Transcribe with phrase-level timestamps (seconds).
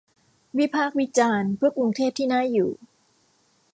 [0.57, 2.71] วิพากษ์วิจารณ์ เพื่อกรุงเทพที่น่าอยู่